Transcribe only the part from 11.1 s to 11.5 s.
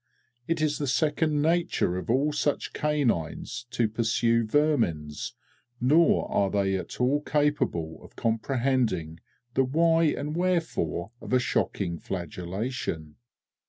of a